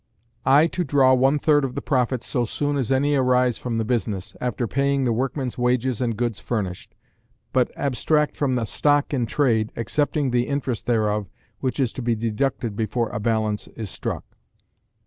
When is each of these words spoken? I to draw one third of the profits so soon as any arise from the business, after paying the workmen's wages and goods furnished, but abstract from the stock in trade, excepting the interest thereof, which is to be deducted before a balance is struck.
I 0.47 0.65
to 0.65 0.83
draw 0.83 1.13
one 1.13 1.37
third 1.37 1.63
of 1.63 1.75
the 1.75 1.81
profits 1.83 2.25
so 2.25 2.43
soon 2.43 2.75
as 2.75 2.91
any 2.91 3.13
arise 3.13 3.59
from 3.59 3.77
the 3.77 3.85
business, 3.85 4.35
after 4.41 4.65
paying 4.65 5.03
the 5.03 5.13
workmen's 5.13 5.59
wages 5.59 6.01
and 6.01 6.17
goods 6.17 6.39
furnished, 6.39 6.95
but 7.53 7.69
abstract 7.77 8.35
from 8.35 8.55
the 8.55 8.65
stock 8.65 9.13
in 9.13 9.27
trade, 9.27 9.71
excepting 9.75 10.31
the 10.31 10.47
interest 10.47 10.87
thereof, 10.87 11.29
which 11.59 11.79
is 11.79 11.93
to 11.93 12.01
be 12.01 12.15
deducted 12.15 12.75
before 12.75 13.09
a 13.11 13.19
balance 13.19 13.67
is 13.75 13.91
struck. 13.91 14.23